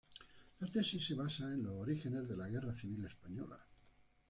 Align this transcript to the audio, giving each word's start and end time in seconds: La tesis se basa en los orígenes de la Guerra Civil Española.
La 0.61 0.67
tesis 0.77 1.05
se 1.09 1.13
basa 1.13 1.43
en 1.53 1.61
los 1.61 1.73
orígenes 1.73 2.27
de 2.27 2.35
la 2.35 2.47
Guerra 2.47 2.73
Civil 2.73 3.05
Española. 3.05 3.63